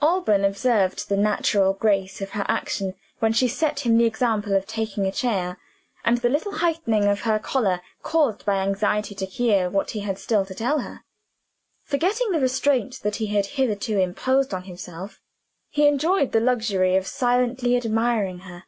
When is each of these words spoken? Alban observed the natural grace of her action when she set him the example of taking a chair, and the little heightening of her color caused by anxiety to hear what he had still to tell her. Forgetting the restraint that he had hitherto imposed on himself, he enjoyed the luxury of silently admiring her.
Alban 0.00 0.42
observed 0.42 1.06
the 1.06 1.18
natural 1.18 1.74
grace 1.74 2.22
of 2.22 2.30
her 2.30 2.46
action 2.48 2.94
when 3.18 3.34
she 3.34 3.46
set 3.46 3.80
him 3.80 3.98
the 3.98 4.06
example 4.06 4.54
of 4.56 4.66
taking 4.66 5.04
a 5.04 5.12
chair, 5.12 5.58
and 6.02 6.16
the 6.16 6.30
little 6.30 6.50
heightening 6.54 7.04
of 7.04 7.20
her 7.28 7.38
color 7.38 7.82
caused 8.02 8.46
by 8.46 8.54
anxiety 8.54 9.14
to 9.14 9.26
hear 9.26 9.68
what 9.68 9.90
he 9.90 10.00
had 10.00 10.18
still 10.18 10.46
to 10.46 10.54
tell 10.54 10.78
her. 10.78 11.04
Forgetting 11.82 12.32
the 12.32 12.40
restraint 12.40 13.00
that 13.02 13.16
he 13.16 13.26
had 13.26 13.44
hitherto 13.44 13.98
imposed 14.00 14.54
on 14.54 14.62
himself, 14.62 15.20
he 15.68 15.86
enjoyed 15.86 16.32
the 16.32 16.40
luxury 16.40 16.96
of 16.96 17.06
silently 17.06 17.76
admiring 17.76 18.38
her. 18.48 18.64